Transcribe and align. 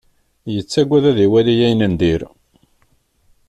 Yettagad 0.53 1.03
ad 1.11 1.17
iwali 1.25 1.55
ayen 1.67 1.85
n 1.91 1.93
dir. 1.99 2.21